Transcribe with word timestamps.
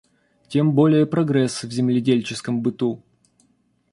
Тем 0.49 0.73
более 0.73 1.05
прогресс 1.05 1.63
в 1.63 1.71
земледельческом 1.71 2.61
быту. 2.63 3.03